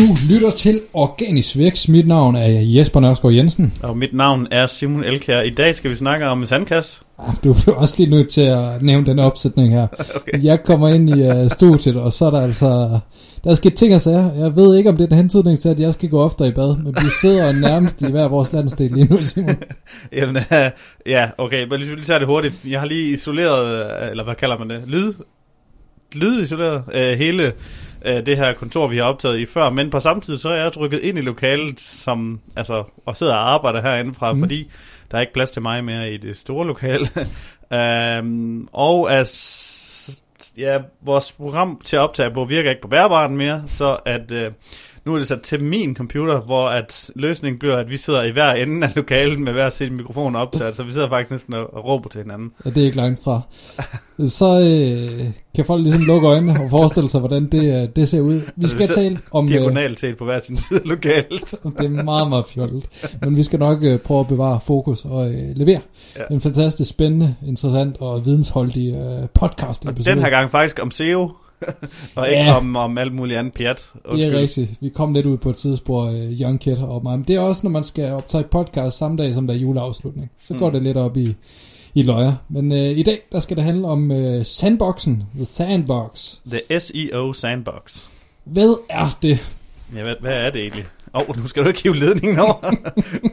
[0.00, 1.88] Du lytter til Organisk Vækst.
[1.88, 3.72] Mit navn er Jesper Nørskov Jensen.
[3.82, 5.40] Og mit navn er Simon Elkær.
[5.40, 7.00] I dag skal vi snakke om sandkasse.
[7.18, 9.86] Ah, Du bliver også lige nødt til at nævne den opsætning her.
[10.16, 10.44] Okay.
[10.44, 12.98] Jeg kommer ind i uh, studiet, og så er der altså...
[13.44, 14.34] Der er sket ting og sager.
[14.34, 16.52] Jeg ved ikke, om det er en hentydning til, at jeg skal gå oftere i
[16.52, 19.56] bad, men vi sidder nærmest i hver vores landsdel lige nu, Simon.
[20.16, 20.70] Jamen, øh,
[21.06, 22.54] ja, okay, men lige, lige tager det hurtigt.
[22.68, 25.12] Jeg har lige isoleret, øh, eller hvad kalder man det, lyd,
[26.14, 27.52] lydisoleret øh, hele
[28.04, 30.62] øh, det her kontor, vi har optaget i før, men på samme tid, så er
[30.62, 34.40] jeg trykket ind i lokalet, som, altså, og sidder og arbejder herinde fra, Mm.
[34.40, 34.70] fordi
[35.10, 37.06] der er ikke plads til mig mere i det store lokale.
[37.78, 40.20] øhm, og as,
[40.58, 44.52] ja, vores program til at optage på virker ikke på bærbaren mere, så at øh,
[45.10, 48.30] nu er det sat til min computer, hvor at løsningen bliver, at vi sidder i
[48.30, 51.74] hver ende af lokalet med hver sin mikrofon optaget, så vi sidder faktisk næsten og,
[51.74, 52.50] og råber til hinanden.
[52.64, 53.40] Ja, det er ikke langt fra.
[54.26, 58.20] Så øh, kan folk ligesom lukke øjnene og forestille sig, hvordan det, øh, det ser
[58.20, 58.40] ud.
[58.56, 59.44] Vi skal Altså, tale om...
[59.44, 61.50] Øh, Diagonalt set på hver sin side af lokalet.
[61.78, 62.84] det er meget, meget fjollet.
[63.22, 65.80] Men vi skal nok øh, prøve at bevare fokus og øh, levere
[66.16, 66.22] Ja.
[66.34, 71.30] en fantastisk spændende, interessant og vidensholdig øh, podcast Og den her gang faktisk om SEO,
[72.16, 72.56] og ikke Ja.
[72.56, 73.86] om, om alt muligt andet pjat.
[74.12, 74.70] Det er rigtigt.
[74.80, 77.18] Vi kom lidt ud på et tidsspor, uh, Young Kid og mig.
[77.18, 80.30] Men det er også, når man skal optage podcast samme dag, som der er juleafslutning.
[80.38, 80.72] Så går Mm.
[80.72, 81.34] det lidt op i,
[81.94, 82.32] i løjer.
[82.48, 85.22] Men uh, i dag, der skal det handle om uh, Sandboxen.
[85.36, 86.34] The Sandbox.
[86.50, 88.04] The SEO Sandbox.
[88.44, 89.38] Hvad er det?
[89.96, 90.84] Ja, hvad, hvad er det egentlig?
[91.14, 92.62] Åh, oh, nu skal du ikke hive ledningen over.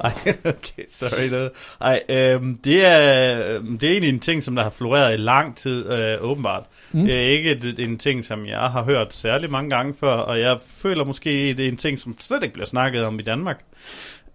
[0.02, 0.14] Ej,
[0.46, 1.30] okay, sorry.
[1.32, 1.52] Det.
[1.82, 5.18] Ej, øhm, det, er, øhm, det er egentlig en ting, som der har floreret i
[5.18, 6.64] lang tid, øh, åbenbart.
[6.92, 7.06] Mm.
[7.06, 10.58] Det er ikke en ting, som jeg har hørt særlig mange gange før, og jeg
[10.68, 13.60] føler måske, det er en ting, som slet ikke bliver snakket om i Danmark.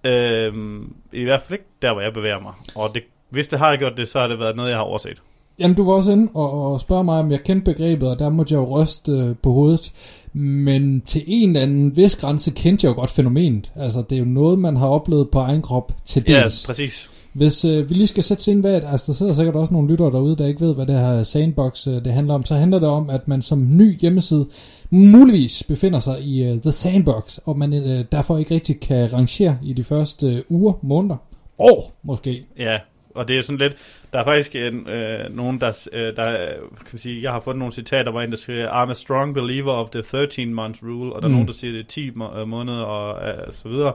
[0.05, 2.53] Øhm, I hvert fald ikke der, hvor jeg bevæger mig.
[2.77, 5.23] Og det, hvis det har gjort det, så har det været noget, jeg har overset.
[5.59, 8.31] Jamen, du var også inde og, og spørge mig, om jeg kendte begrebet, og der
[8.31, 9.93] måtte jeg jo ryste øh, på hovedet.
[10.33, 13.73] Men til en eller anden vis grænse kendte jeg jo godt fænomenet.
[13.77, 16.67] Altså, det er jo noget, man har oplevet på egen krop til Ja, dels.
[16.67, 17.11] præcis.
[17.33, 20.11] Hvis øh, vi lige skal sætte ind, hvad altså der sidder sikkert også nogle lyttere
[20.11, 22.89] derude, der ikke ved, hvad det her sandbox øh, det handler om, så handler det
[22.89, 24.47] om, at man som ny hjemmeside
[24.91, 29.59] muligvis befinder sig i øh, The Sandbox, og man øh, derfor ikke rigtig kan rangere
[29.63, 31.17] i de første øh, uger, måneder,
[31.59, 32.45] år måske.
[32.59, 32.79] Ja,
[33.15, 33.77] og det er sådan lidt,
[34.13, 36.47] der er faktisk en, øh, nogen, der, øh, der
[36.77, 39.35] kan man sige, jeg har fundet nogle citater, hvor en der siger, I'm a strong
[39.35, 41.33] believer of the 13 months rule, og der er Mm.
[41.35, 43.93] nogen, der siger, det er 10 må- øh, måneder, og øh, så videre.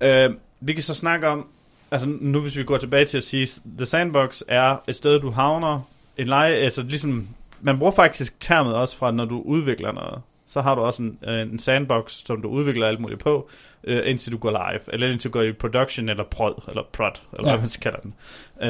[0.00, 1.46] Øh, vi kan så snakke om,
[1.90, 3.46] altså nu hvis vi går tilbage til at sige,
[3.76, 5.80] The Sandbox er et sted, du havner,
[6.18, 7.28] en leje, altså ligesom,
[7.60, 10.18] man bruger faktisk termet også fra, når du udvikler noget.
[10.48, 13.48] Så har du også en, øh, en sandbox, som du udvikler alt muligt på,
[13.84, 17.10] øh, indtil du går live, eller indtil du går i production, eller prod, eller prod,
[17.32, 17.48] eller Ja.
[17.48, 17.54] ja.
[17.54, 18.14] hvad man skal kalde den.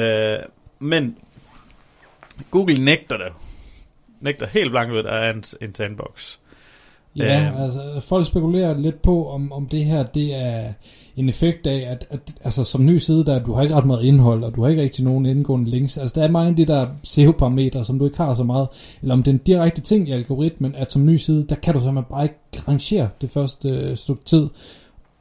[0.01, 0.39] Øh,
[0.79, 1.17] men
[2.51, 3.33] Google nægter det.
[4.19, 6.37] Nægter helt blankt ved, at der er en, en sandbox.
[7.25, 7.61] Ja, Øhm.
[7.63, 10.73] altså folk spekulerer lidt på, om, om det her det er
[11.15, 14.03] en effekt af, at, at altså, som ny side, der du har ikke ret meget
[14.03, 15.97] indhold, og du har ikke rigtig nogen indgående links.
[15.97, 18.67] Altså der er mange af de der SEO-parametre, som du ikke har så meget,
[19.01, 21.73] eller om det er en direkte ting i algoritmen, at som ny side, der kan
[21.73, 22.35] du simpelthen bare ikke
[22.67, 24.47] rangere det første øh, stykke tid.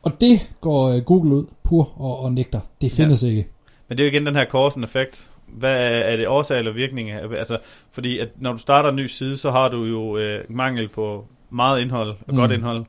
[0.02, 2.60] Og det går øh, Google ud pur og, og nægter.
[2.80, 3.28] Det findes ja.
[3.28, 3.46] ikke.
[3.88, 5.30] Men det er jo igen den her Corsen-effekt.
[5.58, 7.10] Hvad er, det årsag eller virkning?
[7.10, 7.58] af- Altså,
[7.92, 11.24] fordi at når du starter en ny side, så har du jo øh, mangel på
[11.50, 12.36] meget indhold, og Mm.
[12.36, 12.84] godt indhold.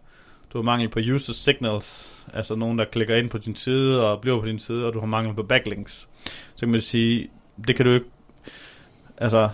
[0.54, 4.22] Du har mangel på user signals, altså nogen, der klikker ind på din side og
[4.22, 6.08] bliver på din side, og du har mangel på backlinks.
[6.56, 7.28] Så kan man sige,
[7.68, 8.06] det kan du ikke,
[9.18, 9.50] altså,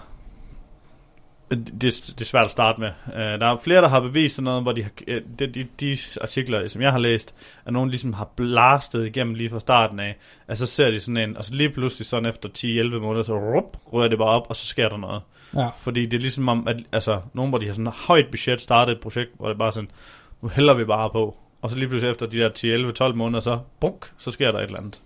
[1.55, 2.89] det, det er svært at starte med.
[3.07, 5.67] Uh, der er flere, der har bevist sådan noget, hvor de, har, øh, de, de,
[5.79, 9.99] de artikler, som jeg har læst, at nogen ligesom har blastet igennem lige fra starten
[9.99, 10.15] af,
[10.47, 13.33] at så ser de sådan en, og så lige pludselig sådan efter 10-11 måneder, så
[13.33, 15.21] rup, rører det bare op, og så sker der noget.
[15.55, 15.67] Ja.
[15.67, 18.61] Fordi det er ligesom om, at altså, nogen, hvor de har sådan et højt budget,
[18.61, 19.91] startet et projekt, hvor det bare er sådan,
[20.41, 21.37] nu hælder vi bare på.
[21.61, 24.51] Og så lige pludselig efter de der 10, 11, 12 måneder, så bruk, så sker
[24.51, 25.01] der et eller andet.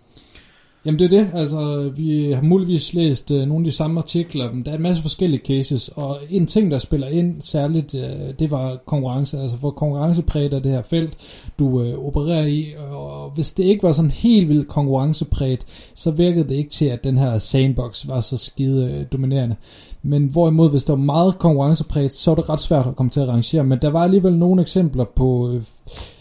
[0.86, 4.52] Jamen det er det, altså vi har muligvis læst øh, nogle af de samme artikler,
[4.52, 8.34] men der er en masse forskellige cases, og en ting, der spiller ind særligt, øh,
[8.40, 11.18] det var konkurrence, altså hvor konkurrencepræget af det her felt,
[11.60, 16.50] du øh, opererer i, og hvis det ikke var sådan helt vildt konkurrencepræget, så virkede
[16.50, 19.56] det ikke til, at den her sandbox var så skide øh, dominerende.
[20.04, 23.20] Men hvorimod, hvis der var meget konkurrencepræget, så er det ret svært at komme til
[23.20, 25.62] at arrangere, men der var alligevel nogle eksempler på øh,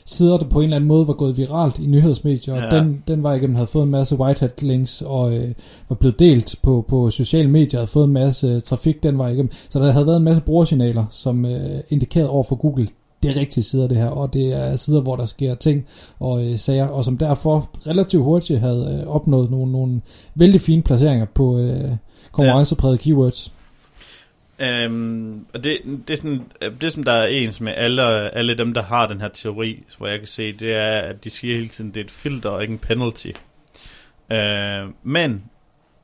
[0.06, 2.78] sider, der på en eller anden måde var gået viralt i nyhedsmedier, og Ja.
[2.80, 5.48] den, den var igennem, havde fået en masse whitehat links, og øh,
[5.88, 9.28] var blevet delt på, på sociale medier, havde fået en masse øh, trafik den var
[9.28, 9.50] igennem.
[9.70, 12.88] Så der havde været en masse brugersignaler, som øh, indikerede over for Google,
[13.22, 15.84] det er rigtige sider det her, og det er sider, hvor der sker ting
[16.20, 20.00] og øh, sager, og som derfor relativt hurtigt havde øh, opnået nogle, nogle
[20.34, 21.90] vældig fine placeringer på øh,
[22.32, 23.52] konkurrenceprægede keywords.
[24.58, 28.74] Øhm, og det, det, er sådan, det, som der er ens med alle, alle dem,
[28.74, 31.68] der har den her teori, hvor jeg kan se, det er, at de siger hele
[31.68, 33.30] tiden, det er et filter og ikke en penalty.
[34.32, 35.44] Øh, men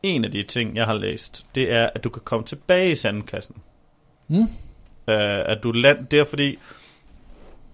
[0.03, 2.95] en af de ting, jeg har læst, det er, at du kan komme tilbage i
[2.95, 3.57] sandkassen.
[4.29, 4.41] Mm.
[5.09, 6.59] Øh, at du land, det er fordi,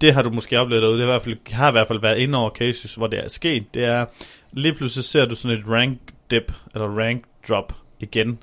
[0.01, 2.01] det har du måske oplevet derude, det har i hvert fald, har i hvert fald
[2.01, 4.05] været inde over cases, hvor det er sket, det er,
[4.53, 5.99] lige pludselig ser du sådan et rank
[6.31, 8.39] dip, eller rank drop igen,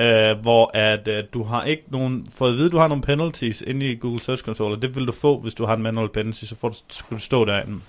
[0.00, 3.62] øh, hvor at øh, du har ikke nogen, for at vide, du har nogle penalties
[3.66, 6.08] inde i Google Search Console, og det vil du få, hvis du har en manual
[6.08, 7.80] penalty, så får du, skulle du stå derinde.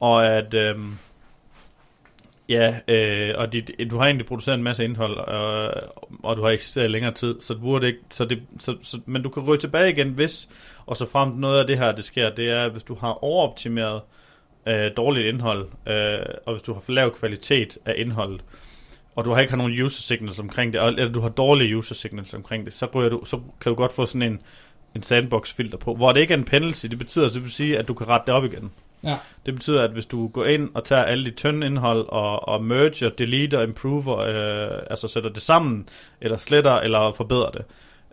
[0.00, 0.76] Og at, øh,
[2.48, 5.74] ja, øh, og dit, du har egentlig produceret en masse indhold, og,
[6.22, 9.00] og du har eksisteret i længere tid, så det burde ikke, så det, så, så,
[9.06, 10.48] men du kan ryge tilbage igen, hvis,
[10.86, 14.00] og så frem noget af det her, det sker, det er, hvis du har overoptimeret
[14.66, 18.40] øh, dårligt indhold, øh, og hvis du har for lav kvalitet af indholdet,
[19.14, 21.94] og du har ikke har nogen user signals omkring det, eller du har dårlige user
[21.94, 24.40] signals omkring det, så, ryger du, så kan du godt få sådan en,
[24.94, 27.52] en sandbox filter på, hvor det ikke er en penalty, det betyder, så det vil
[27.52, 28.70] sige, at du kan rette det op igen.
[29.04, 29.18] Ja.
[29.46, 32.64] Det betyder, at hvis du går ind og tager alle de tynde indhold og, og
[32.64, 35.86] merger, deleter, improver, øh, altså sætter det sammen,
[36.20, 37.64] eller sletter, eller forbedrer det,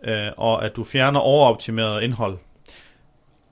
[0.04, 2.38] øh, og at du fjerner overoptimeret indhold.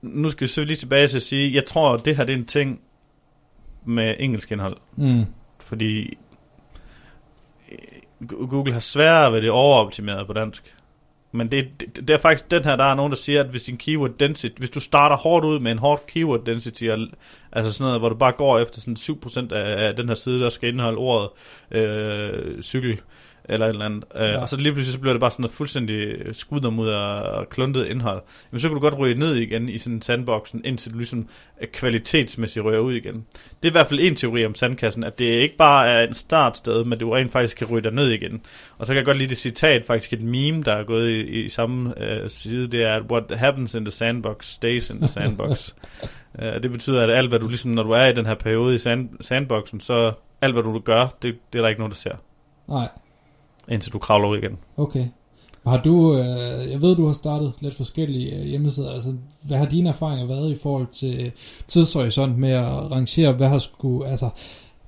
[0.01, 2.33] Nu skal vi så lige tilbage til at sige, jeg tror, at det her det
[2.33, 2.81] er en ting
[3.85, 4.77] med engelsk indhold.
[4.95, 5.25] Mm.
[5.59, 6.17] Fordi
[8.27, 10.75] Google har sværere ved det overoptimeret på dansk.
[11.31, 13.63] Men det, det, det er faktisk den her, der er nogen, der siger, at hvis
[13.63, 16.83] din keyword density, hvis du starter hårdt ud med en hård keyword density,
[17.51, 20.39] altså sådan noget, hvor du bare går efter sådan 7% af, af den her side,
[20.39, 21.29] der skal indeholde ordet
[21.71, 23.01] øh, cykel,
[23.49, 24.03] eller et eller andet.
[24.15, 24.41] Øh, ja.
[24.41, 28.21] Og så lige pludselig så bliver det bare sådan noget fuldstændig skuddermud og kluntet indhold.
[28.51, 31.27] Men så kan du godt ryge ned igen i sådan sandboxen, indtil du ligesom
[31.73, 33.15] kvalitetsmæssigt ryger ud igen.
[33.15, 36.15] Det er i hvert fald en teori om sandkassen, at det ikke bare er et
[36.15, 38.41] startsted, men du rent faktisk kan ryge der ned igen.
[38.77, 41.45] Og så kan jeg godt lide det citat, faktisk et meme, der er gået i,
[41.45, 45.73] i samme øh, side, det er, what happens in the sandbox stays in the sandbox.
[46.33, 48.75] uh, det betyder, at alt hvad du ligesom, når du er i den her periode
[48.75, 50.11] i sand, sandboxen, så
[50.41, 52.15] alt hvad du gør, det, det er der ikke nogen, der ser.
[52.67, 52.87] Nej
[53.71, 54.57] indtil du kravler ud igen.
[54.77, 55.05] Okay.
[55.67, 59.15] Har du, øh, jeg ved, du har startet lidt forskellige øh, hjemmesider, altså
[59.47, 61.31] hvad har dine erfaringer været i forhold til
[61.67, 64.29] tidshorisont med at rangere, hvad har sku, altså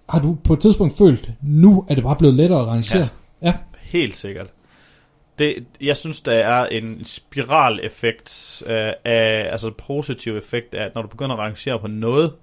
[0.09, 3.07] har du på et tidspunkt følt, nu er det bare blevet lettere at rangere?
[3.41, 3.53] Ja, ja.
[3.81, 4.47] helt sikkert.
[5.39, 11.01] Det, jeg synes, der er en spiraleffekt øh, af, altså positiv effekt af, at når
[11.01, 12.33] du begynder at rangere på noget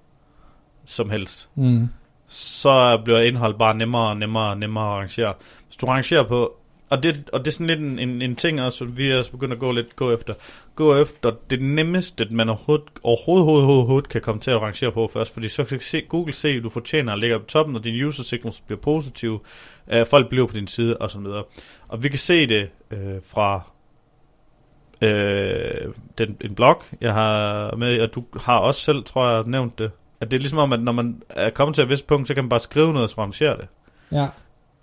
[0.85, 1.87] som helst, mm
[2.29, 5.33] så bliver indhold bare nemmere og nemmere og nemmere at rangere
[5.81, 6.55] du rangerer på,
[6.89, 9.31] og det, og det er sådan lidt en, en, en ting også, vi er også
[9.31, 10.33] begyndt at gå lidt gå efter.
[10.75, 15.09] Gå efter det nemmeste, man overhovedet, overhovedet, overhovedet, overhovedet kan komme til at rangere på
[15.13, 17.83] først, fordi så kan se, Google se, at du fortjener at ligge på toppen, og
[17.83, 19.39] dine user signals bliver positive,
[19.91, 21.43] øh, folk bliver på din side, og så videre.
[21.87, 23.61] Og vi kan se det øh, fra
[25.01, 29.79] øh, den, en blog, jeg har med, og du har også selv, tror jeg, nævnt
[29.79, 29.91] det,
[30.21, 32.33] at det er ligesom om, at når man er kommet til et vist punkt, så
[32.33, 33.67] kan man bare skrive noget, og rangere det.
[34.11, 34.27] Ja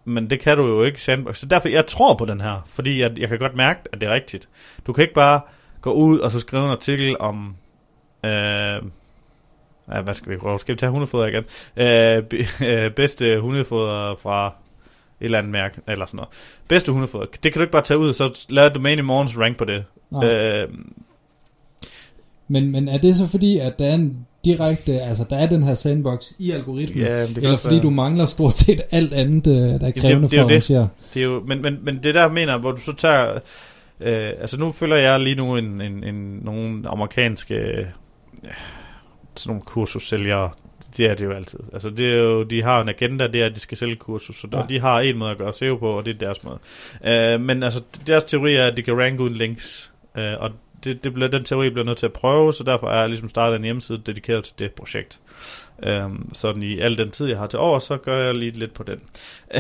[0.09, 1.37] men det kan du jo ikke i Sandbox.
[1.37, 4.09] Så derfor, jeg tror på den her, fordi jeg, jeg kan godt mærke, at det
[4.09, 4.49] er rigtigt.
[4.87, 5.41] Du kan ikke bare
[5.81, 7.57] gå ud og så skrive en artikel om...
[8.25, 8.31] Øh,
[9.93, 10.59] ja, hvad skal vi prøve?
[10.59, 11.45] Skal vi tage hundefoder igen?
[11.77, 12.23] Øh,
[12.85, 14.47] øh, bedste hundefoder fra
[15.21, 16.29] et eller andet mærke, eller sådan noget.
[16.69, 17.27] Bedste hundefoder.
[17.27, 19.65] Det kan du ikke bare tage ud, og så lade domæne i morgens rank på
[19.65, 19.85] det.
[20.25, 20.69] Øh,
[22.49, 25.63] men, men er det så fordi, at der er en direkte, altså der er den
[25.63, 27.83] her sandbox i algoritmen, ja, det eller fordi være.
[27.83, 30.89] du mangler stort set alt andet, øh, der er krævende det, det, for at arrangere.
[31.15, 33.33] Det er jo, men, men, men det der mener, hvor du så tager,
[34.01, 37.87] øh, altså nu følger jeg lige nu en, en, en, nogle amerikanske, øh,
[39.37, 40.51] sådan nogle kursussælgere,
[40.97, 41.59] det er det jo altid.
[41.73, 44.45] Altså det er jo, de har en agenda, det er, at de skal sælge kursus,
[44.45, 44.63] og ja.
[44.69, 46.59] de har en måde at gøre SEO på, og det er deres måde.
[47.05, 50.51] Øh, men altså, deres teori er, at de kan ranke uden links, øh, og
[50.87, 53.29] det, det bliver, den teori bliver nødt til at prøve, så derfor er jeg ligesom
[53.29, 55.21] startet en hjemmeside dedikeret til det projekt.
[55.83, 58.75] Øhm, sådan i al den tid, jeg har til over, så gør jeg lige lidt
[58.75, 59.01] på den.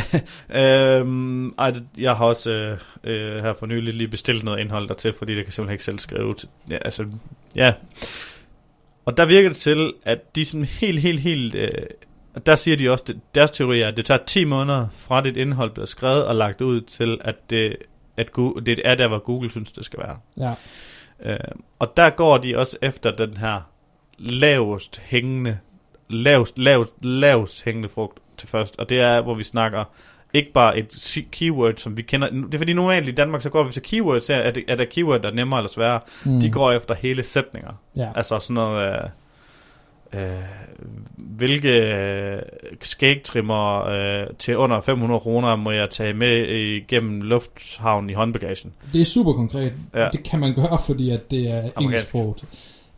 [0.62, 5.12] øhm, ej, jeg har også øh, øh, her for nylig lige bestilt noget indhold dertil,
[5.12, 6.35] fordi det kan simpelthen ikke selv skrive.
[6.35, 7.06] Til, ja, altså,
[7.56, 7.73] ja.
[9.04, 11.54] Og der virker det til, at de sådan helt, helt, helt...
[11.54, 11.71] Øh,
[12.47, 15.37] der siger de også, at deres teori er, at det tager 10 måneder fra dit
[15.37, 17.76] indhold bliver skrevet og lagt ud til, at det,
[18.16, 20.16] at Google, det er der, hvor Google synes, det skal være.
[20.40, 20.54] Ja.
[21.23, 21.38] Øh,
[21.78, 23.61] og der går de også efter den her
[24.18, 25.58] lavest hængende,
[26.08, 28.78] lavest, lavest, lavest hængende frugt til først.
[28.78, 29.85] Og det er, hvor vi snakker
[30.35, 32.30] ikke bare et keyword, som vi kender.
[32.30, 34.85] Det er fordi normalt i Danmark, så går vi til keywords her, at er der
[34.85, 36.00] keyword, der er nemmere eller sværere.
[36.26, 36.40] Mm.
[36.40, 37.73] De går efter hele sætninger.
[37.96, 38.08] Ja.
[38.14, 38.92] Altså sådan noget...
[38.92, 39.08] øh,
[41.16, 42.42] hvilke øh,
[42.82, 48.73] skægtrimmer øh, til under 500 kroner må jeg tage med igennem lufthavnen i håndbagagen.
[48.92, 49.73] Det er super konkret.
[49.94, 50.08] Ja.
[50.12, 52.14] Det kan man gøre, fordi at det er Amerikansk.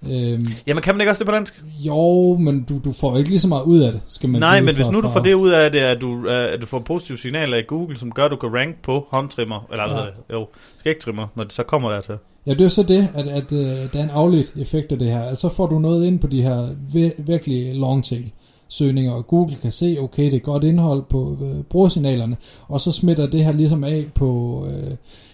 [0.02, 1.62] Øhm, Jamen kan man ikke også det på dansk?
[1.86, 4.60] jo, men du, du får ikke lige så meget ud af det, skal man Nej,
[4.60, 6.78] men hvis nu du får det ud af det, at du, øh, at du får
[6.78, 9.84] positive signaler i Google, som gør, at du kan rank på håndtrimmer, eller
[10.30, 10.36] Ja.
[10.36, 10.46] jo,
[10.78, 12.14] skægtrimmer, når det så kommer der til.
[12.46, 15.08] Ja, det er så det, at, at uh, der er en afledt effekt af det
[15.08, 15.22] her.
[15.22, 18.30] Altså, så får du noget ind på de her vir- virkelig long tail
[18.68, 22.36] søgninger, og Google kan se, okay, det er godt indhold på øh, brugersignalerne,
[22.68, 24.90] og så smitter det her ligesom af på øh,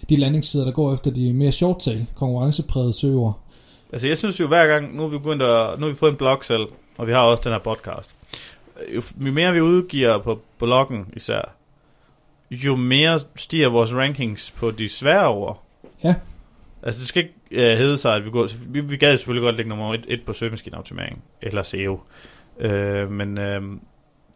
[0.09, 3.41] de landingssider, der går efter de mere short tail, konkurrenceprægede søger.
[3.95, 6.11] Altså jeg synes jo hver gang, nu er vi begyndt at, nu har vi fået
[6.11, 6.67] en blog selv,
[6.99, 8.17] og vi har også den her podcast.
[8.89, 11.55] Jo mere vi udgiver på bloggen især,
[12.51, 15.63] jo mere stiger vores rankings på de svære ord.
[16.05, 16.15] Ja.
[16.83, 19.57] Altså det skal ikke uh, hedde sig, at vi går, vi, vi gad selvfølgelig godt
[19.57, 22.01] lægge nummer et, et på søgemaskineoptimering, eller SEO.
[22.57, 23.79] Uh, men uh,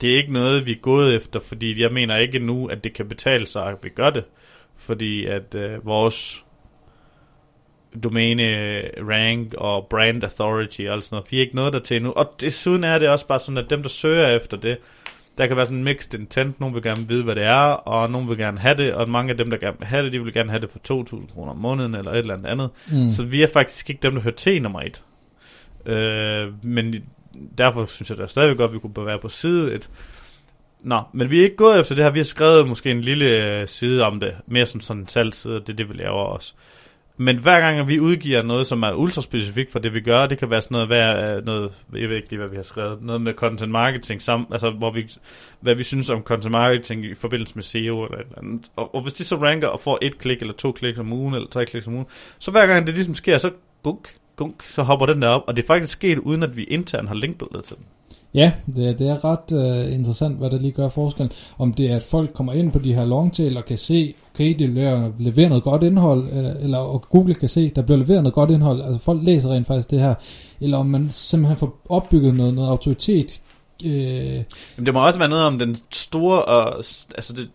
[0.00, 2.92] det er ikke noget, vi er gået efter, fordi jeg mener ikke nu, at det
[2.92, 4.24] kan betale sig, at vi gør det.
[4.76, 6.44] Fordi at uh, vores
[8.04, 11.26] domæne rank og brand authority og sådan noget.
[11.30, 12.12] Vi er ikke noget der til nu.
[12.12, 14.78] Og desuden er det også bare sådan, at dem, der søger efter det,
[15.38, 16.60] der kan være sådan en mixed intent.
[16.60, 19.30] Nogle vil gerne vide, hvad det er, og nogle vil gerne have det, og mange
[19.30, 21.52] af dem, der gerne vil have det, de vil gerne have det for 2.000 kroner
[21.52, 22.70] om måneden, eller et eller andet andet.
[22.90, 22.98] Mm.
[22.98, 23.10] Mm.
[23.10, 25.02] Så vi er faktisk ikke dem, der hører til nummer et.
[25.86, 26.94] Øh, men
[27.58, 29.90] derfor synes jeg da stadigvæk godt, at vi kunne være på side et.
[30.80, 32.10] Nå, men vi er ikke gået efter det her.
[32.10, 34.34] Vi har skrevet måske en lille øh, side om det.
[34.46, 36.54] Mere som sådan en salgside, og det er det, vi laver også.
[37.20, 40.38] Men hver gang vi udgiver noget, som er ultra specifikt for det, vi gør, det
[40.38, 43.02] kan være sådan noget, hvad, øh, noget jeg ved ikke lige, hvad vi har skrevet,
[43.02, 45.10] noget med content marketing, sammen, altså hvor vi,
[45.60, 48.70] hvad vi synes om content marketing i forbindelse med SEO eller et eller andet.
[48.76, 51.34] Og, og hvis de så ranker og får et klik, eller to klik om ugen,
[51.34, 52.06] eller tre klik om ugen,
[52.38, 53.50] så hver gang det ligesom sker, så
[53.82, 56.64] gunk, gunk, så hopper den der op, og det er faktisk sket, uden at vi
[56.64, 57.84] internt har linkbilledet til den.
[58.38, 59.52] Ja, det, er- det er ret
[59.88, 61.32] uh, interessant, hvad der lige gør forskellen.
[61.58, 64.54] Om det er, at folk kommer ind på de her longtail og kan se, okay,
[64.58, 68.22] de leverer, leverer noget godt indhold, uh, eller og Google kan se, der bliver leveret
[68.22, 70.14] noget godt indhold, altså folk læser rent faktisk det her,
[70.60, 73.40] eller om man simpelthen får opbygget noget, noget autoritet.
[73.84, 76.76] Uh, Jamen, det må også være noget om den store, og,
[77.14, 77.48] altså det,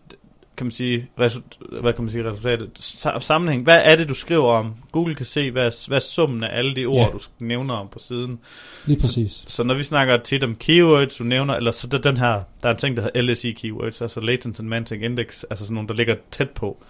[0.56, 3.62] kan man sige, result, hvad kan man sige, resultatet, sa- sammenhæng.
[3.62, 4.74] Hvad er det, du skriver om?
[4.92, 7.12] Google kan se, hvad hvad summen af alle de ord, Ja.
[7.12, 8.38] du nævner om på siden.
[8.86, 9.44] lige præcis.
[9.48, 12.68] Så når vi snakker tit om keywords, du nævner, eller så der, den her, der
[12.68, 15.94] er en ting, der hedder LSI keywords, altså Latent Semantic Index, altså sådan nogle, der
[15.94, 16.82] ligger tæt på.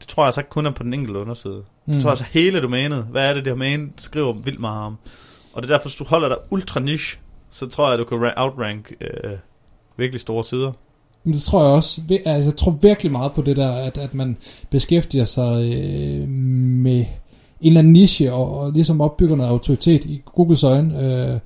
[0.00, 1.64] Det tror jeg altså ikke kun er på den enkelte underside.
[1.86, 1.92] Mm.
[1.94, 4.96] Jeg tror altså hele domænet, hvad er det, det domæne skriver vildt meget om.
[5.52, 7.18] Og det er derfor, hvis du holder dig ultra niche,
[7.50, 9.32] så tror jeg, at du kan ra- outrank øh,
[9.96, 10.72] virkelig store sider.
[11.24, 12.00] Men det tror jeg også.
[12.24, 14.36] Altså, jeg tror virkelig meget på det der, at, at man
[14.70, 17.06] beskæftiger sig øh, med en
[17.60, 21.00] eller anden niche, og, og ligesom opbygger noget autoritet i Googles øjne.
[21.32, 21.38] Øh,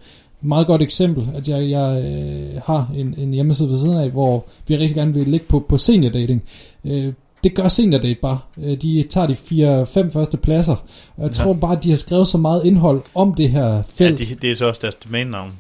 [0.43, 4.45] meget godt eksempel, at jeg, jeg øh, har en, en hjemmeside ved siden af, hvor
[4.69, 6.43] vi rigtig gerne vil ligge på, på senior dating.
[6.85, 7.13] Øh,
[7.45, 8.39] det gør Senior Date bare.
[8.63, 10.77] Øh, De tager de fire-fem første pladser.
[11.19, 11.33] Jeg Ja.
[11.33, 14.21] tror bare, at de har skrevet så meget indhold om det her felt.
[14.21, 15.51] Ja, de, det er så også deres domænenavn.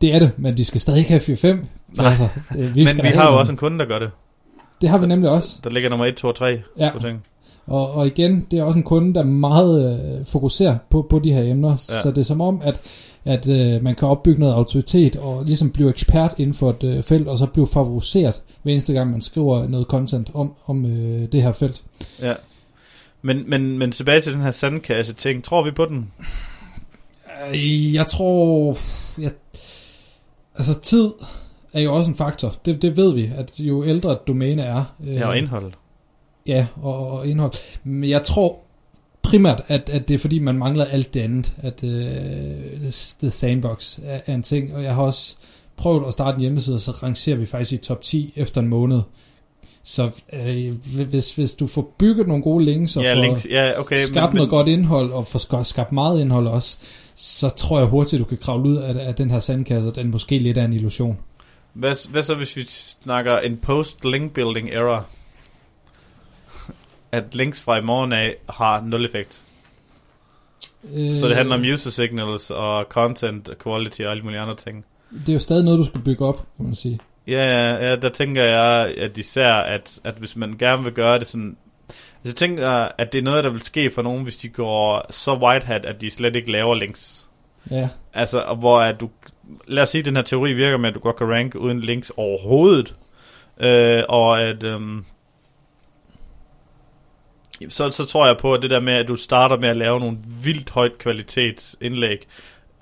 [0.00, 2.28] Det er det, men de skal stadig ikke have 4-5 pladser.
[2.58, 4.10] Øh, Men vi skal har have jo også en kunde, der gør det.
[4.80, 5.60] Det har vi nemlig også.
[5.64, 6.90] Der ligger nummer 1, 2 og 3 Ja.
[6.92, 7.22] på ting.
[7.66, 11.32] Og, og igen, det er også en kunde, der meget øh, fokuserer på, på de
[11.32, 11.70] her emner.
[11.70, 11.76] Ja.
[11.76, 12.80] Så det er som om, at,
[13.24, 17.02] at øh, man kan opbygge noget autoritet og ligesom blive ekspert inden for et øh,
[17.02, 21.28] felt, og så blive favoriseret hver eneste gang, man skriver noget content om, om øh,
[21.32, 21.82] det her felt.
[22.22, 22.34] Ja.
[23.22, 25.44] Men, men, men tilbage til den her sandkasse ting.
[25.44, 26.10] Tror vi på den?
[27.54, 28.76] Øh, Jeg tror...
[29.18, 29.30] Jeg,
[30.56, 31.10] altså tid
[31.72, 32.54] er jo også en faktor.
[32.66, 34.84] Det, det ved vi, at jo ældre et domæne er.
[35.06, 35.72] Øh, Ja, og indhold.
[36.46, 37.52] Ja, og, og indhold.
[37.84, 38.58] Men jeg tror
[39.22, 41.54] primært, at, at det er fordi, man mangler alt det andet.
[41.62, 42.90] At øh,
[43.20, 44.74] The Sandbox er, er en ting.
[44.74, 45.36] Og jeg har også
[45.76, 48.68] prøvet at starte en hjemmeside, og så rangerer vi faktisk i top 10 efter en
[48.68, 49.00] måned.
[49.82, 50.74] Så øh,
[51.06, 53.46] hvis, hvis du får bygget nogle gode links, og Ja, får links.
[53.50, 53.98] Ja, okay.
[53.98, 56.78] skabt noget godt indhold, og får ska- skabt meget indhold også,
[57.22, 60.38] så tror jeg hurtigt, du kan kravle ud af, af den her sandkasse, den måske
[60.38, 61.18] lidt er en illusion.
[61.72, 62.62] Hvad, hvad så, hvis vi
[63.02, 65.06] snakker en post-link building error?
[67.12, 69.40] At links fra i morgen af har nul effekt.
[70.94, 74.84] Øh, Så det handler om user signals og content quality og alle mulige andre ting.
[75.10, 76.98] Det er jo stadig noget, du skal bygge op, kan man sige.
[77.26, 81.18] Ja, ja, ja, der tænker jeg, at især, at, at hvis man gerne vil gøre
[81.18, 81.56] det sådan...
[82.18, 82.68] Altså, jeg tænker,
[82.98, 85.84] at det er noget, der vil ske for nogen, hvis de går så white hat,
[85.84, 87.28] at de slet ikke laver links.
[87.70, 89.10] Ja, Altså, hvor at du...
[89.66, 91.80] Lad os sige, at den her teori virker med, at du godt kan rank uden
[91.80, 92.94] links overhovedet.
[93.60, 94.62] Øh, og at...
[94.62, 95.04] Øhm,
[97.68, 100.00] så, så tror jeg på, at det der med, at du starter med at lave
[100.00, 102.26] nogle vildt højt kvalitetsindlæg,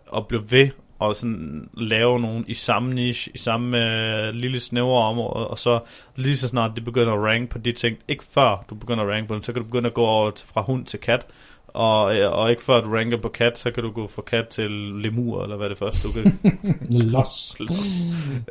[0.07, 3.78] og bliver ved, og sådan lave nogen i samme niche, i samme
[4.26, 5.81] øh, lille snævre område, og så
[6.17, 9.11] lige så snart det begynder at rank på de ting, ikke før du begynder at
[9.11, 11.26] rank på dem, så kan du begynde at gå over fra hund til kat,
[11.69, 14.49] og, øh, og ikke før du ranker på kat, så kan du gå fra kat
[14.49, 16.38] til lemur, eller hvad det første, du kan...
[17.12, 17.57] Los.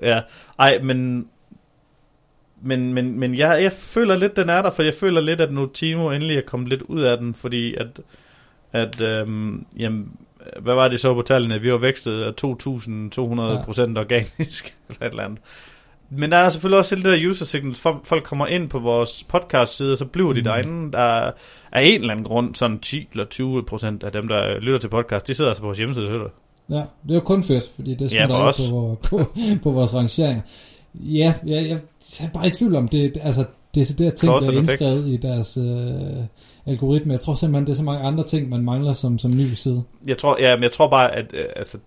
[0.01, 0.21] ja,
[0.59, 1.27] ej, men...
[2.61, 5.53] Men, men, men jeg, jeg føler lidt, den er der, for jeg føler lidt, at
[5.53, 7.99] nu Timo endelig er kommet lidt ud af den, fordi at,
[8.73, 10.11] at øhm, jamen,
[10.61, 11.61] hvad var det så på tallene?
[11.61, 15.39] Vi var vækstet af 2.200 procent organisk, eller et eller andet.
[16.09, 17.81] Men der er selvfølgelig også det der user signals.
[18.03, 20.43] Folk kommer ind på vores podcast side, og så bliver de mm.
[20.43, 20.91] derinde.
[20.91, 21.31] Der
[21.71, 24.87] er en eller anden grund, sådan 10 eller 20 procent af dem, der lytter til
[24.87, 26.29] podcast, de sidder altså på vores hjemmeside og hører
[26.69, 29.25] Ja, det er jo kun fedt, fordi det ja, smitter ja, på, på,
[29.63, 30.41] på vores rangeringer.
[30.93, 33.17] Ja, jeg, jeg, jeg er bare i tvivl om det.
[33.21, 33.45] Altså,
[33.79, 36.25] decideret ting, der er indskrevet i deres øh,
[36.65, 37.11] algoritme.
[37.13, 39.83] Jeg tror simpelthen, det er så mange andre ting, man mangler som, som ny side.
[40.07, 41.77] Jeg tror, ja, men jeg tror bare, at øh, altså,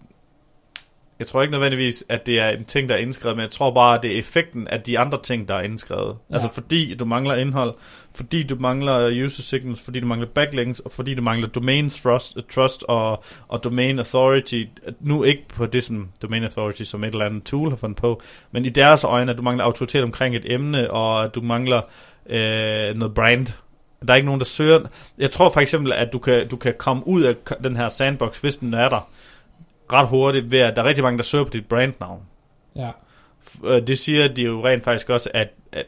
[1.18, 3.74] jeg tror ikke nødvendigvis, at det er en ting, der er indskrevet, men jeg tror
[3.74, 6.16] bare, at det er effekten af de andre ting, der er indskrevet.
[6.30, 6.34] Ja.
[6.34, 7.74] Altså fordi du mangler indhold,
[8.14, 12.36] fordi du mangler user signals, fordi du mangler backlinks, og fordi du mangler domain trust,
[12.50, 14.64] trust og, og domain authority.
[15.00, 18.22] Nu ikke på det som domain authority, som et eller andet tool har fundet på,
[18.50, 21.80] men i deres øjne, at du mangler autoritet omkring et emne, og at du mangler
[22.26, 23.46] øh, noget brand.
[24.06, 24.80] Der er ikke nogen, der søger...
[25.18, 28.40] Jeg tror for eksempel, at du kan, du kan komme ud af den her sandbox,
[28.40, 29.08] hvis den er der,
[29.92, 32.22] ret hurtigt ved, at der er rigtig mange, der søger på dit brandnavn.
[32.76, 32.90] Ja.
[33.64, 35.86] Øh, det siger de jo rent faktisk også, at, at,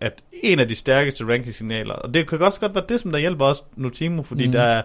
[0.00, 3.18] at en af de stærkeste ranking-signaler, og det kan også godt være det, som der
[3.18, 4.52] hjælper os Notimo, fordi mm.
[4.52, 4.82] der er,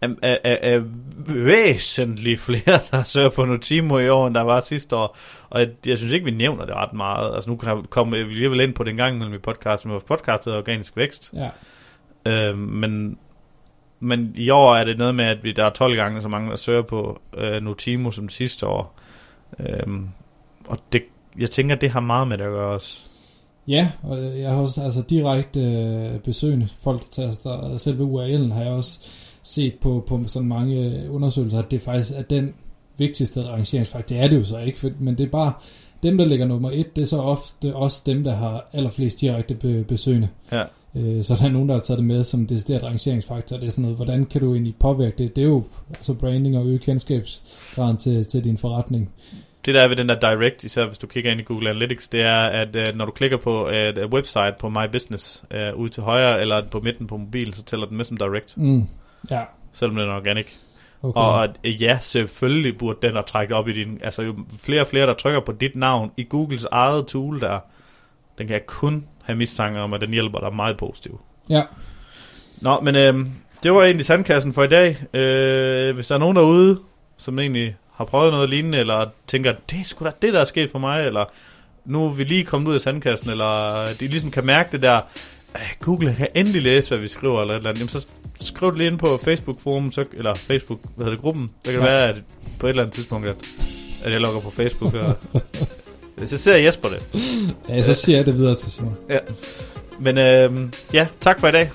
[0.00, 0.82] er, er, er, er
[1.26, 5.16] væsentligt flere, der søger på Notimo i år, end der var sidste år.
[5.50, 7.34] Og jeg, jeg synes ikke, vi nævner det ret meget.
[7.34, 7.56] Altså nu
[7.90, 10.96] kommer vi alligevel ind på den gang mellem i podcast, med vores podcast hedder Organisk
[10.96, 11.34] Vækst.
[11.34, 11.50] Ja.
[12.26, 13.18] Øh, men
[14.00, 16.50] men i år er det noget med, at vi der er 12 gange så mange,
[16.50, 18.98] der søger på øh, Notimo som sidste år.
[19.58, 20.08] Øhm,
[20.66, 21.02] og det,
[21.38, 22.98] jeg tænker, det har meget med det at gøre også.
[23.68, 28.62] Ja, og jeg har også altså, direkte øh, besøgende folk, der tager selve URL'en, har
[28.62, 28.98] jeg også
[29.42, 32.54] set på, på sådan mange undersøgelser, at det faktisk er den
[32.98, 34.16] vigtigste rangeringsfaktor.
[34.16, 35.52] Det er det jo så ikke, men det er bare
[36.02, 39.84] dem, der ligger nummer et, det er så ofte også dem, der har allerflest direkte
[39.88, 40.28] besøgende.
[40.52, 40.64] Ja.
[40.94, 43.56] Øh, så der er nogen, der har taget det med som decideret rangeringsfaktor.
[43.56, 45.36] Det er sådan noget, hvordan kan du egentlig påvirke det?
[45.36, 49.10] Det er jo altså branding og øge kendskabsgraden til, til din forretning.
[49.64, 52.08] Det der er ved den der direct, især hvis du kigger ind i Google Analytics,
[52.08, 55.80] det er, at uh, når du klikker på et uh, website på My Business uh,
[55.80, 58.56] ude til højre, eller på midten på mobil, så tæller den med som direct.
[58.56, 58.86] Mm.
[59.30, 59.40] Ja.
[59.72, 60.46] Selvom den er organic.
[61.02, 61.20] Okay.
[61.20, 64.00] Og ja, selvfølgelig burde den have trækket op i din...
[64.02, 67.58] Altså jo flere og flere, der trykker på dit navn i Googles eget tool der,
[68.38, 71.20] den kan jeg kun have mistanke om, at den hjælper dig meget positivt.
[71.50, 71.62] Ja.
[72.60, 73.26] Nå, men øh,
[73.62, 75.14] det var egentlig sandkassen for i dag.
[75.14, 76.80] Øh, hvis der er nogen derude,
[77.16, 80.44] som egentlig har prøvet noget lignende, eller tænker, det er sgu da det, der er
[80.44, 81.24] sket for mig, eller
[81.84, 85.00] nu er vi lige kommet ud af sandkassen, eller de ligesom kan mærke det der,
[85.80, 88.06] Google kan endelig læse, hvad vi skriver, eller et eller andet, jamen så
[88.40, 91.42] skriv det lige ind på Facebook-forum, så, eller Facebook, hvad hedder det, gruppen.
[91.42, 91.86] Det kan ja.
[91.86, 92.22] være, at
[92.60, 93.36] på et eller andet tidspunkt, at,
[94.04, 95.16] at jeg logger på Facebook, og
[96.26, 97.08] Så ser Jesper det.
[97.68, 98.96] Ja, så siger jeg det videre til Simon.
[99.10, 99.18] Ja.
[100.00, 101.70] Men øh, ja, tak for i dag.